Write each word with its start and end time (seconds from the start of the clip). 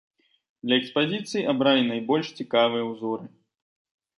Для 0.69 0.75
экспазіцыі 0.81 1.45
абралі 1.53 1.83
найбольш 1.91 2.27
цікавыя 2.41 2.83
ўзоры. 2.91 3.25